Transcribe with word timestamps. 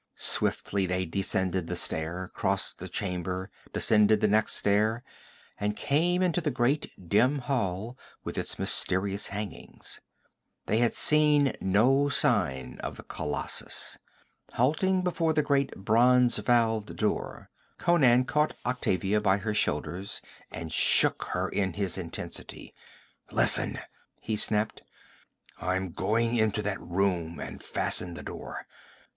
Swiftly 0.15 0.87
they 0.87 1.05
descended 1.05 1.67
the 1.67 1.75
stair, 1.75 2.31
crossed 2.33 2.79
the 2.79 2.87
chamber, 2.89 3.51
descended 3.71 4.19
the 4.19 4.27
next 4.27 4.55
stair, 4.55 5.03
and 5.59 5.75
came 5.77 6.23
into 6.23 6.41
the 6.41 6.49
great 6.49 6.91
dim 7.07 7.37
hall 7.37 7.95
with 8.23 8.35
its 8.35 8.57
mysterious 8.57 9.27
hangings. 9.27 10.01
They 10.65 10.77
had 10.79 10.95
seen 10.95 11.55
no 11.61 12.09
sign 12.09 12.79
of 12.79 12.97
the 12.97 13.03
colossus. 13.03 13.99
Halting 14.53 15.03
before 15.03 15.33
the 15.33 15.43
great 15.43 15.69
bronze 15.75 16.39
valved 16.39 16.95
door, 16.95 17.51
Conan 17.77 18.25
caught 18.25 18.55
Octavia 18.65 19.21
by 19.21 19.37
her 19.37 19.53
shoulders 19.53 20.19
and 20.49 20.73
shook 20.73 21.25
her 21.25 21.47
in 21.47 21.73
his 21.73 21.99
intensity. 21.99 22.73
'Listen!' 23.31 23.77
he 24.19 24.35
snapped. 24.35 24.81
'I'm 25.59 25.91
going 25.91 26.37
into 26.37 26.63
that 26.63 26.81
room 26.81 27.39
and 27.39 27.61
fasten 27.61 28.15
the 28.15 28.23
door. 28.23 28.65